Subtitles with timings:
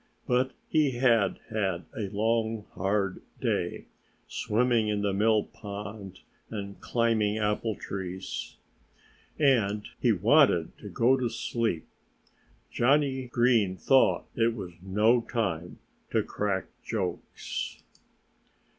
[0.25, 3.85] But he had had a long, hard day,
[4.27, 8.57] swimming in the mill pond and climbing apple trees.
[9.37, 11.85] And he wanted to go to sleep.
[12.71, 15.77] Johnnie Green thought it was no time
[16.09, 17.83] to crack jokes.